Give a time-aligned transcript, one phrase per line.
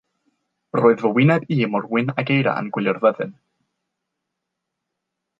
[0.77, 3.35] Roedd fy wyneb i mor wyn ag eira yn gwylio'r fyddin.